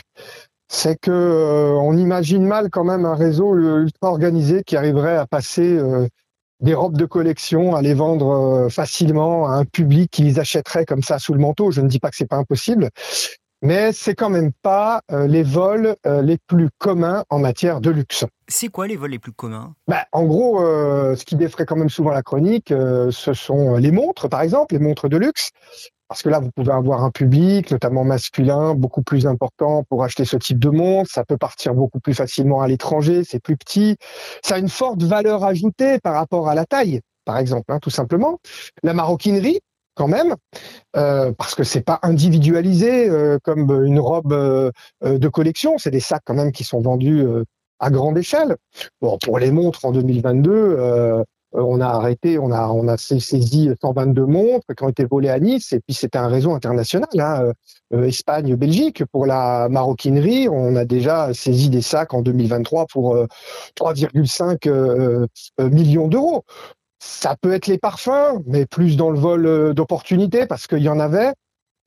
C'est 0.72 1.00
que 1.00 1.12
euh, 1.12 1.72
on 1.74 1.98
imagine 1.98 2.46
mal 2.46 2.70
quand 2.70 2.84
même 2.84 3.04
un 3.04 3.16
réseau 3.16 3.56
ultra 3.56 4.12
organisé 4.12 4.64
qui 4.64 4.78
arriverait 4.78 5.18
à 5.18 5.26
passer 5.26 5.78
euh, 5.78 6.08
des 6.60 6.76
robes 6.76 6.96
de 6.96 7.06
collection, 7.06 7.76
à 7.76 7.82
les 7.82 7.96
vendre 7.96 8.30
euh, 8.30 8.70
facilement 8.70 9.48
à 9.48 9.54
un 9.54 9.66
public 9.66 10.12
qui 10.12 10.22
les 10.22 10.40
achèterait 10.40 10.86
comme 10.86 11.02
ça 11.02 11.18
sous 11.18 11.34
le 11.34 11.40
manteau. 11.40 11.72
Je 11.72 11.82
ne 11.82 11.88
dis 11.88 12.00
pas 12.00 12.12
que 12.12 12.16
c'est 12.16 12.28
pas 12.28 12.38
impossible, 12.38 12.92
mais 13.64 13.92
c'est 13.94 14.14
quand 14.14 14.30
même 14.30 14.52
pas 14.62 15.02
les 15.10 15.44
vols 15.44 15.96
les 16.06 16.38
plus 16.38 16.70
communs 16.78 17.26
en 17.30 17.40
matière 17.40 17.82
de 17.82 17.90
luxe. 17.90 18.26
C'est 18.50 18.70
quoi 18.70 18.88
les 18.88 18.96
vols 18.96 19.12
les 19.12 19.20
plus 19.20 19.32
communs? 19.32 19.76
Bah, 19.88 20.06
En 20.12 20.26
gros, 20.26 20.64
euh, 20.64 21.16
ce 21.16 21.24
qui 21.24 21.36
défraie 21.36 21.68
quand 21.68 21.76
même 21.76 21.90
souvent 21.90 22.10
la 22.10 22.24
chronique, 22.24 22.72
euh, 22.72 23.12
ce 23.12 23.34
sont 23.34 23.76
les 23.76 23.92
montres, 23.92 24.28
par 24.28 24.42
exemple, 24.42 24.74
les 24.74 24.80
montres 24.80 25.08
de 25.08 25.18
luxe. 25.18 25.52
Parce 26.10 26.22
que 26.24 26.30
là, 26.30 26.40
vous 26.40 26.52
pouvez 26.52 26.74
avoir 26.74 27.04
un 27.04 27.12
public, 27.12 27.72
notamment 27.72 28.04
masculin, 28.04 28.74
beaucoup 28.74 29.04
plus 29.04 29.28
important 29.28 29.84
pour 29.90 30.04
acheter 30.04 30.26
ce 30.26 30.36
type 30.36 30.60
de 30.60 30.70
montre. 30.70 31.10
Ça 31.10 31.24
peut 31.24 31.38
partir 31.38 31.74
beaucoup 31.76 32.00
plus 32.00 32.14
facilement 32.14 32.62
à 32.62 32.68
l'étranger, 32.68 33.24
c'est 33.24 33.40
plus 33.40 33.56
petit. 33.56 33.96
Ça 34.44 34.56
a 34.56 34.58
une 34.58 34.70
forte 34.70 35.04
valeur 35.04 35.44
ajoutée 35.44 36.00
par 36.00 36.16
rapport 36.16 36.50
à 36.50 36.56
la 36.56 36.66
taille, 36.66 37.00
par 37.26 37.38
exemple, 37.38 37.72
hein, 37.72 37.80
tout 37.80 37.92
simplement. 37.92 38.40
La 38.84 38.94
maroquinerie, 38.94 39.60
quand 39.96 40.08
même, 40.08 40.36
euh, 40.98 41.32
parce 41.38 41.56
que 41.56 41.64
c'est 41.64 41.82
pas 41.82 42.00
individualisé 42.02 43.10
comme 43.44 43.70
une 43.86 44.00
robe 44.00 44.34
de 45.04 45.28
collection. 45.28 45.78
C'est 45.78 45.92
des 45.92 46.00
sacs 46.00 46.24
quand 46.26 46.34
même 46.34 46.52
qui 46.52 46.64
sont 46.64 46.82
vendus 46.82 47.24
à 47.80 47.90
grande 47.90 48.18
échelle. 48.18 48.56
Bon, 49.02 49.18
pour 49.18 49.40
les 49.40 49.52
montres 49.52 49.86
en 49.86 49.92
2022, 49.92 50.52
euh, 50.52 51.24
on 51.54 51.82
a 51.82 51.88
arrêté, 51.88 52.38
on 52.38 52.52
a, 52.52 52.68
on 52.68 52.88
a 52.88 52.98
saisi 52.98 53.70
122 53.82 54.26
montres 54.26 54.68
qui 54.76 54.84
ont 54.84 54.90
été 54.90 55.06
volées 55.06 55.30
à 55.30 55.40
Nice, 55.40 55.74
et 55.74 55.80
puis 55.80 55.96
c'était 55.96 56.18
un 56.18 56.28
réseau 56.28 56.54
international, 56.54 57.08
hein, 57.18 57.52
euh, 57.94 58.04
Espagne, 58.04 58.56
Belgique. 58.56 59.04
Pour 59.12 59.26
la 59.26 59.68
maroquinerie, 59.70 60.48
on 60.50 60.76
a 60.76 60.86
déjà 60.86 61.34
saisi 61.34 61.70
des 61.70 61.82
sacs 61.82 62.14
en 62.14 62.22
2023 62.22 62.86
pour 62.88 63.16
3,5 63.76 64.68
euh, 64.68 65.28
millions 65.60 66.08
d'euros. 66.08 66.44
Ça 67.00 67.36
peut 67.42 67.54
être 67.54 67.68
les 67.68 67.78
parfums, 67.78 68.44
mais 68.46 68.66
plus 68.66 68.98
dans 68.98 69.10
le 69.10 69.20
vol 69.20 69.74
d'opportunité 69.74 70.46
parce 70.46 70.68
qu'il 70.68 70.84
y 70.84 70.90
en 70.90 71.00
avait. 71.00 71.32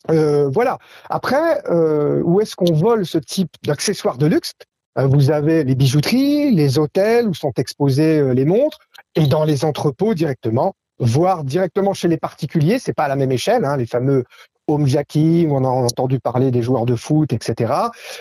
voilà. 0.09 0.79
Après, 1.11 1.63
où 1.69 2.41
est-ce 2.41 2.57
qu'on 2.57 2.73
vole 2.73 3.05
ce 3.05 3.19
type 3.19 3.51
d'accessoires 3.63 4.17
de 4.17 4.27
luxe? 4.27 4.55
Euh, 4.99 5.07
vous 5.07 5.31
avez 5.31 5.65
les 5.65 5.75
bijouteries, 5.75 6.51
les 6.51 6.79
hôtels 6.79 7.27
où 7.27 7.35
sont 7.35 7.53
exposées 7.57 8.19
euh, 8.19 8.35
les 8.35 8.45
montres, 8.45 8.79
et 9.15 9.27
dans 9.27 9.45
les 9.45 9.65
entrepôts 9.65 10.15
directement, 10.15 10.75
voire 10.99 11.45
directement 11.45 11.95
chez 11.95 12.09
les 12.09 12.17
particuliers. 12.17 12.79
C'est 12.79 12.93
pas 12.93 13.05
à 13.05 13.09
la 13.09 13.17
même 13.17 13.33
échelle, 13.33 13.65
hein, 13.65 13.77
les 13.77 13.87
fameux 13.87 14.25
homejacking, 14.69 15.51
on 15.51 15.65
a 15.65 15.69
entendu 15.69 16.21
parler 16.21 16.51
des 16.51 16.63
joueurs 16.63 16.87
de 16.87 16.95
foot, 16.95 17.33
etc. 17.33 17.73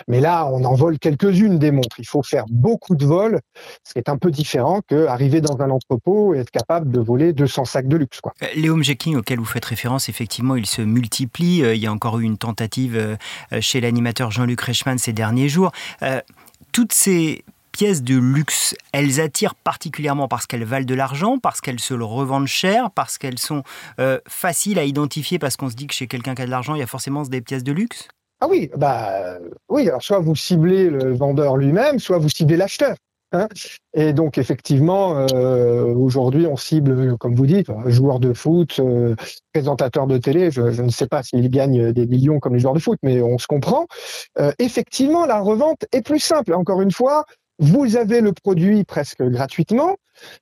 Mais 0.08 0.20
là, 0.20 0.46
on 0.46 0.64
en 0.64 0.74
vole 0.74 0.98
quelques-unes 0.98 1.58
des 1.58 1.70
montres. 1.70 1.98
Il 1.98 2.06
faut 2.06 2.22
faire 2.22 2.44
beaucoup 2.50 2.96
de 2.96 3.04
vols, 3.04 3.40
ce 3.84 3.92
qui 3.92 3.98
est 3.98 4.08
un 4.08 4.18
peu 4.18 4.30
différent 4.30 4.80
qu'arriver 4.86 5.40
dans 5.40 5.60
un 5.60 5.70
entrepôt 5.70 6.34
et 6.34 6.38
être 6.38 6.50
capable 6.50 6.90
de 6.90 7.00
voler 7.00 7.32
200 7.32 7.64
sacs 7.64 7.88
de 7.88 7.96
luxe. 7.96 8.20
Quoi. 8.20 8.32
Euh, 8.42 8.46
les 8.56 8.68
homejacking 8.68 9.16
auxquels 9.16 9.38
vous 9.38 9.44
faites 9.44 9.64
référence, 9.64 10.08
effectivement, 10.08 10.56
ils 10.56 10.66
se 10.66 10.82
multiplient. 10.82 11.64
Euh, 11.64 11.74
il 11.74 11.80
y 11.80 11.86
a 11.86 11.92
encore 11.92 12.18
eu 12.18 12.24
une 12.24 12.38
tentative 12.38 12.96
euh, 12.96 13.16
chez 13.60 13.80
l'animateur 13.80 14.30
Jean-Luc 14.30 14.60
Reichmann 14.60 14.98
ces 14.98 15.12
derniers 15.12 15.48
jours. 15.48 15.72
Toutes 16.72 16.92
ces 16.92 17.44
pièces 17.82 18.04
de 18.04 18.16
luxe, 18.16 18.76
elles 18.92 19.20
attirent 19.20 19.56
particulièrement 19.56 20.28
parce 20.28 20.46
qu'elles 20.46 20.62
valent 20.62 20.86
de 20.86 20.94
l'argent, 20.94 21.38
parce 21.38 21.60
qu'elles 21.60 21.80
se 21.80 21.94
le 21.94 22.04
revendent 22.04 22.46
cher, 22.46 22.92
parce 22.92 23.18
qu'elles 23.18 23.40
sont 23.40 23.64
euh, 23.98 24.20
faciles 24.28 24.78
à 24.78 24.84
identifier, 24.84 25.40
parce 25.40 25.56
qu'on 25.56 25.68
se 25.68 25.74
dit 25.74 25.88
que 25.88 25.94
chez 25.94 26.06
quelqu'un 26.06 26.36
qui 26.36 26.42
a 26.42 26.46
de 26.46 26.50
l'argent, 26.52 26.76
il 26.76 26.78
y 26.78 26.84
a 26.84 26.86
forcément 26.86 27.22
des 27.22 27.40
pièces 27.40 27.64
de 27.64 27.72
luxe 27.72 28.06
Ah 28.40 28.46
oui, 28.48 28.70
bah 28.76 29.36
oui. 29.68 29.88
Alors 29.88 30.00
soit 30.00 30.20
vous 30.20 30.36
ciblez 30.36 30.90
le 30.90 31.12
vendeur 31.12 31.56
lui-même, 31.56 31.98
soit 31.98 32.18
vous 32.18 32.28
ciblez 32.28 32.56
l'acheteur. 32.56 32.94
Hein. 33.34 33.48
et 33.94 34.12
donc 34.12 34.36
effectivement, 34.36 35.26
euh, 35.32 35.84
aujourd'hui, 35.86 36.46
on 36.46 36.58
cible, 36.58 37.16
comme 37.16 37.34
vous 37.34 37.46
dites, 37.46 37.68
joueurs 37.86 38.20
de 38.20 38.34
foot, 38.34 38.78
euh, 38.78 39.16
présentateurs 39.54 40.06
de 40.06 40.18
télé. 40.18 40.52
Je, 40.52 40.70
je, 40.70 40.82
ne 40.82 40.90
sais 40.90 41.08
pas 41.08 41.24
s'ils 41.24 41.50
gagnent 41.50 41.92
des 41.92 42.06
millions 42.06 42.38
comme 42.38 42.54
les 42.54 42.60
joueurs 42.60 42.74
de 42.74 42.78
foot, 42.78 42.98
mais 43.02 43.22
on 43.22 43.38
se 43.38 43.48
comprend. 43.48 43.86
effectivement, 44.60 45.26
la 45.26 45.40
revente 45.40 45.84
est 45.90 46.02
plus 46.02 46.20
simple. 46.20 46.54
Encore 46.54 46.80
une 46.82 46.92
fois, 46.92 47.24
vous 47.58 47.96
avez 47.96 48.20
le 48.20 48.32
produit 48.32 48.84
presque 48.84 49.22
gratuitement, 49.22 49.96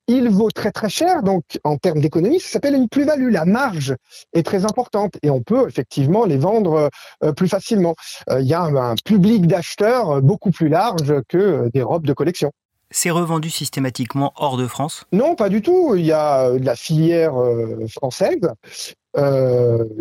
il 0.07 0.29
vaut 0.29 0.51
très 0.51 0.73
très 0.73 0.89
cher, 0.89 1.23
donc 1.23 1.45
en 1.65 1.77
termes 1.77 2.01
d'économie, 2.01 2.41
ça 2.41 2.49
s'appelle 2.49 2.75
une 2.75 2.89
plus-value. 2.89 3.31
La 3.31 3.45
marge 3.45 3.95
est 4.33 4.43
très 4.43 4.65
importante 4.65 5.15
et 5.23 5.31
on 5.31 5.43
peut 5.43 5.69
effectivement 5.69 6.25
les 6.25 6.37
vendre 6.37 6.91
euh, 7.23 7.33
plus 7.33 7.49
facilement. 7.49 7.95
Euh, 8.31 8.41
il 8.41 8.47
y 8.47 8.55
a 8.55 8.63
un, 8.63 8.95
public 9.05 9.47
d'acheteurs 9.47 10.21
beaucoup 10.21 10.51
plus 10.51 10.69
large 10.69 11.15
que 11.29 11.71
des 11.73 11.83
robes 11.83 12.07
de 12.07 12.13
collection. 12.13 12.53
C'est 12.91 13.11
revendu 13.11 13.51
systématiquement 13.51 14.33
hors 14.37 14.57
de 14.57 14.67
France? 14.67 15.05
Non, 15.13 15.37
pas 15.37 15.49
du 15.49 15.63
tout. 15.63 15.95
Il 15.95 16.05
y 16.05 16.13
a 16.13 16.51
de 16.51 16.65
la 16.65 16.75
filière 16.75 17.41
euh, 17.41 17.87
française 17.89 18.41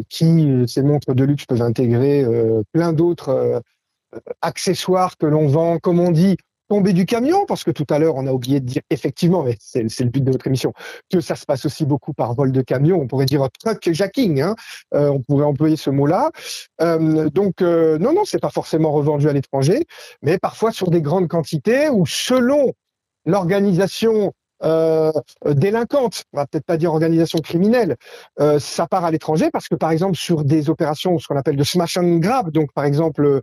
qui, 0.10 0.64
ces 0.68 0.84
montres 0.84 1.16
de 1.16 1.24
luxe 1.24 1.46
peuvent 1.46 1.64
intégrer 1.64 2.28
plein 2.74 2.94
d'autres 2.94 3.60
accessoires 4.42 5.18
que 5.18 5.26
l'on 5.26 5.48
vend, 5.48 5.80
comme 5.80 6.00
on 6.00 6.12
dit, 6.12 6.38
tomber 6.70 6.94
du 6.94 7.06
camion, 7.06 7.46
parce 7.46 7.64
que 7.64 7.72
tout 7.72 7.86
à 7.90 8.00
l'heure, 8.00 8.16
on 8.16 8.28
a 8.28 8.32
oublié 8.32 8.60
de 8.60 8.66
dire 8.66 8.82
effectivement, 8.90 9.44
mais 9.44 9.58
c'est 9.60 9.84
le 9.84 10.10
but 10.10 10.24
de 10.24 10.32
votre 10.32 10.48
émission, 10.48 10.72
que 11.12 11.20
ça 11.20 11.36
se 11.36 11.46
passe 11.46 11.66
aussi 11.66 11.86
beaucoup 11.86 12.14
par 12.14 12.34
vol 12.36 12.52
de 12.52 12.62
camion. 12.62 13.00
On 13.02 13.08
pourrait 13.08 13.26
dire 13.26 13.48
truck 13.60 13.92
jacking, 13.92 14.42
hein 14.42 14.56
euh, 14.94 15.10
on 15.10 15.22
pourrait 15.22 15.46
employer 15.46 15.76
ce 15.76 15.90
mot-là. 15.90 16.32
Euh, 16.82 17.30
donc, 17.30 17.62
euh, 17.62 17.98
non, 17.98 18.14
non, 18.14 18.24
c'est 18.24 18.40
pas 18.40 18.52
forcément 18.52 18.92
revendu 18.92 19.28
à 19.28 19.34
l'étranger, 19.34 19.86
mais 20.22 20.38
parfois 20.38 20.72
sur 20.72 20.92
des 20.92 21.02
grandes 21.02 21.28
quantités 21.28 21.90
ou 21.90 22.06
selon 22.06 22.74
l'organisation 23.26 24.34
euh, 24.64 25.12
délinquante, 25.46 26.24
on 26.34 26.38
va 26.38 26.46
peut-être 26.46 26.66
pas 26.66 26.78
dire 26.78 26.92
organisation 26.92 27.40
criminelle, 27.40 27.96
euh, 28.40 28.60
ça 28.60 28.88
part 28.88 29.06
à 29.06 29.12
l'étranger 29.12 29.50
parce 29.52 29.68
que 29.68 29.76
par 29.76 29.92
exemple 29.92 30.18
sur 30.18 30.44
des 30.44 30.70
opérations, 30.70 31.18
ce 31.18 31.28
qu'on 31.28 31.38
appelle 31.38 31.56
de 31.56 31.64
smash 31.64 31.98
and 31.98 32.18
grab, 32.18 32.52
donc 32.52 32.74
par 32.74 32.84
exemple 32.84 33.42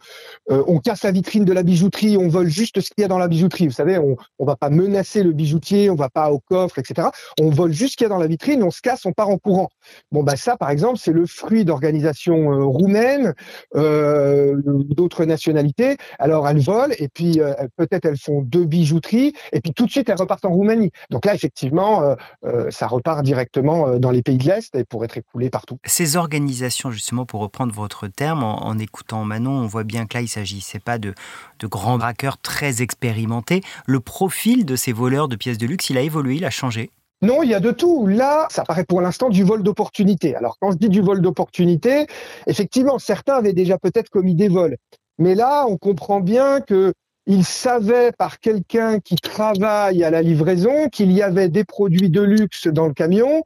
euh, 0.51 0.65
on 0.67 0.79
casse 0.79 1.05
la 1.05 1.13
vitrine 1.13 1.45
de 1.45 1.53
la 1.53 1.63
bijouterie, 1.63 2.17
on 2.17 2.29
vole 2.29 2.49
juste 2.49 2.81
ce 2.81 2.91
qu'il 2.91 3.03
y 3.03 3.05
a 3.05 3.09
dans 3.09 3.19
la 3.19 3.29
bijouterie. 3.29 3.67
Vous 3.67 3.73
savez, 3.73 3.99
on 3.99 4.17
on 4.39 4.45
va 4.45 4.57
pas 4.57 4.69
menacer 4.71 5.23
le 5.23 5.33
bijoutier, 5.33 5.89
on 5.91 5.95
va 5.95 6.11
pas 6.11 6.31
au 6.31 6.41
coffre, 6.41 6.79
etc. 6.79 7.09
On 7.41 7.49
vole 7.51 7.73
juste 7.73 7.93
ce 7.93 7.97
qu'il 7.97 8.05
y 8.05 8.07
a 8.07 8.11
dans 8.11 8.19
la 8.19 8.27
vitrine, 8.27 8.63
on 8.63 8.71
se 8.71 8.83
casse, 8.83 9.07
on 9.07 9.13
part 9.13 9.31
en 9.31 9.39
courant. 9.39 9.71
Bon 10.13 10.23
bah 10.23 10.37
ça 10.37 10.57
par 10.57 10.71
exemple 10.71 10.99
c'est 10.99 11.13
le 11.13 11.27
fruit 11.27 11.65
d'organisations 11.65 12.53
euh, 12.53 12.65
roumaines, 12.65 13.35
d'autres 13.75 15.25
nationalités. 15.25 15.97
Alors 16.19 16.49
elles 16.49 16.61
volent 16.61 16.95
et 16.99 17.09
puis 17.09 17.41
peut-être 17.77 18.05
elles 18.05 18.19
font 18.19 18.43
deux 18.43 18.65
bijouteries 18.65 19.33
et 19.53 19.61
puis 19.61 19.73
tout 19.73 19.87
de 19.87 19.91
suite 19.91 20.09
elles 20.09 20.17
repartent 20.17 20.45
en 20.45 20.51
Roumanie. 20.51 20.91
Donc 21.11 21.25
là, 21.25 21.35
effectivement, 21.35 22.03
euh, 22.03 22.15
euh, 22.45 22.71
ça 22.71 22.87
repart 22.87 23.23
directement 23.23 23.89
euh, 23.89 23.99
dans 23.99 24.11
les 24.11 24.23
pays 24.23 24.39
de 24.39 24.45
l'Est 24.45 24.75
et 24.75 24.85
pour 24.85 25.05
être 25.05 25.17
écoulé 25.17 25.51
partout. 25.51 25.79
Ces 25.85 26.17
organisations, 26.17 26.91
justement, 26.91 27.27
pour 27.27 27.41
reprendre 27.41 27.73
votre 27.73 28.09
terme, 28.09 28.43
en, 28.43 28.77
écoutant 28.79 29.25
Manon, 29.25 29.53
on 29.53 29.67
voit 29.67 29.85
bien 29.85 30.07
que 30.07 30.15
là, 30.15 30.21
il 30.21 30.25
ne 30.25 30.29
s'agissait 30.29 30.79
pas 30.79 30.99
de, 30.99 31.15
de 31.59 31.67
grands 31.67 31.99
braqueurs 31.99 32.39
très 32.39 32.83
expérimentés. 32.83 33.63
Le 33.87 34.01
profil 34.01 34.65
de 34.65 34.77
ces 34.77 34.93
voleurs 34.93 35.29
de 35.29 35.37
pièces 35.37 35.59
de 35.59 35.67
luxe, 35.67 35.91
il 35.91 35.99
a 35.99 36.03
évolué, 36.03 36.37
il 36.37 36.45
a 36.45 36.51
changé? 36.51 36.91
Non, 37.23 37.43
il 37.43 37.49
y 37.49 37.55
a 37.55 37.61
de 37.61 37.71
tout. 37.71 38.07
Là, 38.07 38.47
ça 38.51 38.65
paraît 38.65 38.85
pour 38.85 39.01
l'instant 39.01 39.31
du 39.31 39.43
vol 39.43 39.63
d'opportunité. 39.63 40.35
Alors, 40.35 40.59
quand 40.61 40.73
je 40.73 40.77
dis 40.77 40.91
du 40.91 41.01
vol 41.01 41.23
d'opportunité, 41.23 42.07
effectivement, 42.47 42.99
certains 42.99 43.37
avaient 43.37 43.55
déjà 43.55 43.79
peut-être 43.79 44.11
commis 44.11 44.35
des 44.35 44.49
vols. 44.49 44.77
Mais 45.19 45.35
là, 45.35 45.65
on 45.67 45.79
comprend 45.79 46.21
bien 46.21 46.61
que 46.61 46.93
il 47.27 47.45
savait 47.45 48.13
par 48.13 48.41
quelqu'un 48.41 49.01
qui 49.01 49.17
travaille 49.17 50.05
à 50.05 50.11
la 50.11 50.23
livraison 50.23 50.89
qu'il 50.89 51.13
y 51.13 51.23
avait 51.23 51.49
des 51.49 51.65
produits 51.65 52.11
de 52.11 52.23
luxe 52.23 52.69
dans 52.69 52.87
le 52.87 52.95
camion. 52.95 53.43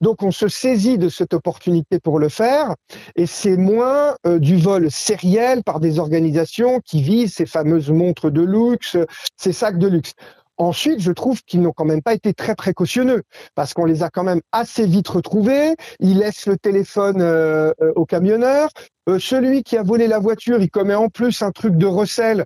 Donc 0.00 0.22
on 0.22 0.30
se 0.30 0.48
saisit 0.48 0.98
de 0.98 1.08
cette 1.08 1.34
opportunité 1.34 2.00
pour 2.00 2.18
le 2.18 2.28
faire 2.28 2.74
et 3.16 3.26
c'est 3.26 3.56
moins 3.56 4.16
euh, 4.26 4.38
du 4.38 4.56
vol 4.56 4.90
sériel 4.90 5.62
par 5.62 5.78
des 5.78 5.98
organisations 5.98 6.80
qui 6.80 7.02
visent 7.02 7.34
ces 7.34 7.46
fameuses 7.46 7.90
montres 7.90 8.30
de 8.30 8.42
luxe, 8.42 8.96
ces 9.36 9.52
sacs 9.52 9.78
de 9.78 9.88
luxe. 9.88 10.14
Ensuite, 10.60 11.00
je 11.00 11.10
trouve 11.10 11.42
qu'ils 11.44 11.62
n'ont 11.62 11.72
quand 11.72 11.86
même 11.86 12.02
pas 12.02 12.12
été 12.12 12.34
très 12.34 12.54
précautionneux 12.54 13.22
parce 13.54 13.72
qu'on 13.72 13.86
les 13.86 14.02
a 14.02 14.10
quand 14.10 14.24
même 14.24 14.42
assez 14.52 14.84
vite 14.84 15.08
retrouvés. 15.08 15.74
Ils 16.00 16.18
laissent 16.18 16.44
le 16.44 16.58
téléphone 16.58 17.22
euh, 17.22 17.72
euh, 17.80 17.92
au 17.96 18.04
camionneur. 18.04 18.68
Euh, 19.10 19.18
celui 19.18 19.62
qui 19.62 19.76
a 19.76 19.82
volé 19.82 20.06
la 20.06 20.18
voiture, 20.18 20.60
il 20.60 20.70
commet 20.70 20.94
en 20.94 21.08
plus 21.08 21.42
un 21.42 21.50
truc 21.50 21.76
de 21.76 21.86
recel 21.86 22.44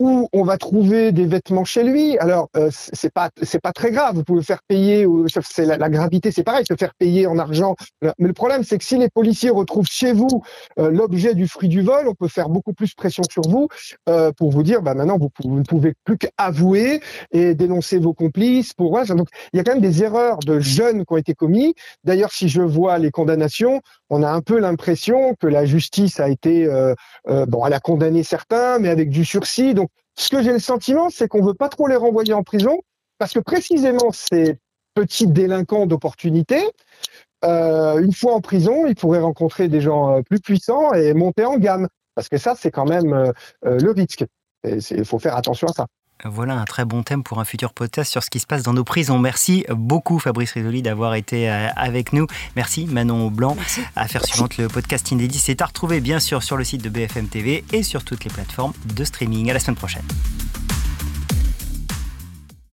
où 0.00 0.28
on 0.32 0.44
va 0.44 0.58
trouver 0.58 1.12
des 1.12 1.26
vêtements 1.26 1.64
chez 1.64 1.82
lui. 1.82 2.16
Alors 2.18 2.48
euh, 2.56 2.70
c'est 2.72 3.12
pas 3.12 3.30
c'est 3.42 3.60
pas 3.60 3.72
très 3.72 3.90
grave. 3.90 4.14
Vous 4.14 4.24
pouvez 4.24 4.42
faire 4.42 4.60
payer. 4.68 5.06
C'est 5.42 5.64
la, 5.64 5.76
la, 5.76 5.88
gravité, 5.88 6.30
c'est 6.30 6.44
pareil, 6.44 6.64
se 6.68 6.74
faire 6.76 6.94
payer 6.94 7.26
en 7.26 7.38
argent. 7.38 7.74
Mais 8.02 8.12
le 8.18 8.32
problème, 8.32 8.62
c'est 8.62 8.78
que 8.78 8.84
si 8.84 8.96
les 8.96 9.08
policiers 9.08 9.50
retrouvent 9.50 9.88
chez 9.90 10.12
vous 10.12 10.42
euh, 10.78 10.90
l'objet 10.90 11.34
du 11.34 11.48
fruit 11.48 11.68
du 11.68 11.82
vol, 11.82 12.06
on 12.08 12.14
peut 12.14 12.28
faire 12.28 12.48
beaucoup 12.48 12.72
plus 12.72 12.94
pression 12.94 13.22
sur 13.30 13.42
vous 13.42 13.68
euh, 14.08 14.30
pour 14.32 14.50
vous 14.50 14.62
dire, 14.62 14.82
bah 14.82 14.94
maintenant 14.94 15.18
vous, 15.18 15.30
ne 15.44 15.62
pouvez 15.62 15.94
plus 16.04 16.16
qu'avouer 16.16 17.00
et 17.32 17.54
dénoncer 17.54 17.98
vos 17.98 18.14
complices. 18.14 18.74
Pour 18.74 18.98
donc 19.08 19.28
il 19.52 19.56
y 19.56 19.60
a 19.60 19.64
quand 19.64 19.72
même 19.72 19.82
des 19.82 20.02
erreurs 20.02 20.38
de 20.38 20.60
jeunes 20.60 21.04
qui 21.04 21.12
ont 21.12 21.16
été 21.16 21.34
commis. 21.34 21.74
D'ailleurs, 22.04 22.32
si 22.32 22.48
je 22.48 22.62
vois 22.62 22.98
les 22.98 23.10
condamnations, 23.10 23.80
on 24.10 24.22
a 24.22 24.30
un 24.30 24.40
peu 24.40 24.58
l'impression 24.58 25.34
que 25.40 25.46
la 25.46 25.64
justice 25.64 25.97
a 26.18 26.28
été, 26.28 26.66
euh, 26.66 26.94
euh, 27.28 27.46
bon, 27.46 27.64
elle 27.66 27.72
a 27.72 27.80
condamné 27.80 28.22
certains, 28.22 28.78
mais 28.78 28.88
avec 28.88 29.10
du 29.10 29.24
sursis. 29.24 29.74
Donc, 29.74 29.90
ce 30.16 30.28
que 30.28 30.42
j'ai 30.42 30.52
le 30.52 30.58
sentiment, 30.58 31.10
c'est 31.10 31.28
qu'on 31.28 31.42
veut 31.42 31.54
pas 31.54 31.68
trop 31.68 31.86
les 31.86 31.96
renvoyer 31.96 32.32
en 32.32 32.42
prison, 32.42 32.78
parce 33.18 33.32
que 33.32 33.40
précisément 33.40 34.10
ces 34.12 34.58
petits 34.94 35.26
délinquants 35.26 35.86
d'opportunité, 35.86 36.60
euh, 37.44 37.98
une 37.98 38.12
fois 38.12 38.34
en 38.34 38.40
prison, 38.40 38.86
ils 38.86 38.96
pourraient 38.96 39.20
rencontrer 39.20 39.68
des 39.68 39.80
gens 39.80 40.22
plus 40.22 40.40
puissants 40.40 40.92
et 40.92 41.14
monter 41.14 41.44
en 41.44 41.56
gamme, 41.58 41.88
parce 42.14 42.28
que 42.28 42.38
ça, 42.38 42.54
c'est 42.56 42.70
quand 42.70 42.86
même 42.86 43.32
le 43.62 43.90
risque. 43.90 44.24
Il 44.64 45.04
faut 45.04 45.20
faire 45.20 45.36
attention 45.36 45.68
à 45.68 45.72
ça. 45.72 45.86
Voilà 46.24 46.54
un 46.54 46.64
très 46.64 46.84
bon 46.84 47.02
thème 47.02 47.22
pour 47.22 47.38
un 47.38 47.44
futur 47.44 47.72
podcast 47.72 48.10
sur 48.10 48.22
ce 48.22 48.30
qui 48.30 48.40
se 48.40 48.46
passe 48.46 48.62
dans 48.62 48.72
nos 48.72 48.84
prisons. 48.84 49.18
Merci 49.18 49.64
beaucoup 49.70 50.18
Fabrice 50.18 50.52
Risoli 50.52 50.82
d'avoir 50.82 51.14
été 51.14 51.50
euh, 51.50 51.68
avec 51.76 52.12
nous. 52.12 52.26
Merci 52.56 52.86
Manon 52.86 53.30
Blanc. 53.30 53.54
Merci. 53.56 53.82
Affaire 53.94 54.24
suivante, 54.24 54.56
le 54.56 54.68
podcast 54.68 55.10
inédit 55.10 55.38
c'est 55.38 55.62
à 55.62 55.66
retrouver 55.66 56.00
bien 56.00 56.18
sûr 56.18 56.42
sur 56.42 56.56
le 56.56 56.64
site 56.64 56.82
de 56.82 56.88
BFM 56.88 57.28
TV 57.28 57.64
et 57.72 57.82
sur 57.82 58.04
toutes 58.04 58.24
les 58.24 58.30
plateformes 58.30 58.72
de 58.96 59.04
streaming. 59.04 59.50
À 59.50 59.54
la 59.54 59.60
semaine 59.60 59.76
prochaine. 59.76 60.04